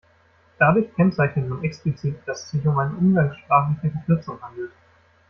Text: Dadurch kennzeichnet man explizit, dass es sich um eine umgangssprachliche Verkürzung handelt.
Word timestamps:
Dadurch 0.57 0.91
kennzeichnet 0.95 1.47
man 1.47 1.63
explizit, 1.63 2.15
dass 2.25 2.45
es 2.45 2.49
sich 2.49 2.65
um 2.65 2.79
eine 2.79 2.95
umgangssprachliche 2.95 3.91
Verkürzung 3.91 4.41
handelt. 4.41 4.71